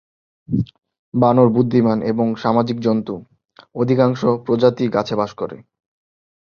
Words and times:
বানর 1.13 1.47
বুদ্ধিমান 1.49 1.99
ও 2.11 2.35
সামাজিক 2.35 2.77
জন্তু; 2.79 3.13
অধিকাংশ 3.75 4.21
প্রজাতিই 4.45 4.93
গাছে 4.95 5.15
বাস 5.15 5.31
করে। 5.33 5.57